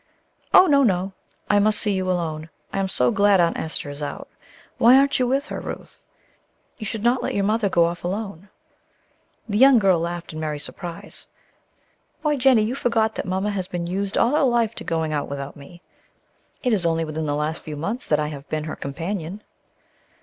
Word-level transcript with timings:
"Oh, 0.51 0.65
no, 0.65 0.81
no! 0.81 1.13
I 1.47 1.59
must 1.59 1.77
see 1.79 1.93
you 1.93 2.09
alone. 2.09 2.49
I 2.73 2.79
am 2.79 2.87
so 2.87 3.11
glad 3.11 3.39
Aunt 3.39 3.55
Esther 3.55 3.87
is 3.91 4.01
out. 4.01 4.27
Why 4.79 4.97
aren't 4.97 5.19
you 5.19 5.27
with 5.27 5.45
her, 5.45 5.59
Ruth? 5.59 6.03
You 6.79 6.87
should 6.87 7.03
not 7.03 7.21
let 7.21 7.35
your 7.35 7.43
mother 7.43 7.69
go 7.69 7.85
off 7.85 8.03
alone." 8.03 8.49
The 9.47 9.59
young 9.59 9.77
girl 9.77 9.99
laughed 9.99 10.33
in 10.33 10.39
merry 10.39 10.57
surprise. 10.57 11.27
"Why, 12.23 12.35
Jennie, 12.35 12.63
you 12.63 12.73
forgot 12.73 13.13
that 13.13 13.27
Mamma 13.27 13.51
has 13.51 13.67
been 13.67 13.85
used 13.85 14.17
all 14.17 14.33
her 14.33 14.41
life 14.41 14.73
to 14.77 14.83
going 14.83 15.13
out 15.13 15.29
without 15.29 15.55
me; 15.55 15.83
it 16.63 16.73
is 16.73 16.83
only 16.83 17.05
within 17.05 17.27
the 17.27 17.35
last 17.35 17.61
few 17.61 17.75
months 17.75 18.07
that 18.07 18.19
I 18.19 18.29
have 18.29 18.49
been 18.49 18.63
her 18.63 18.75
companion." 18.75 19.43